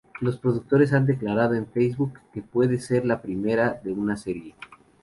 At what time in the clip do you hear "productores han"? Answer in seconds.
0.39-1.05